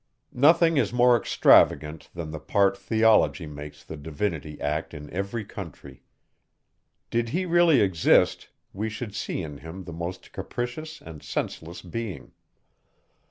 Nothing 0.33 0.77
is 0.77 0.91
more 0.91 1.15
extravagant, 1.15 2.09
than 2.15 2.31
the 2.31 2.39
part, 2.39 2.75
theology 2.75 3.45
makes 3.45 3.83
the 3.83 3.95
Divinity 3.97 4.59
act 4.59 4.95
in 4.95 5.11
every 5.11 5.45
country. 5.45 6.01
Did 7.11 7.29
he 7.29 7.45
really 7.45 7.81
exist, 7.81 8.49
we 8.73 8.89
should 8.89 9.13
see 9.13 9.43
in 9.43 9.59
him 9.59 9.83
the 9.83 9.93
most 9.93 10.31
capricious, 10.31 11.01
and 11.01 11.21
senseless 11.21 11.83
being. 11.83 12.31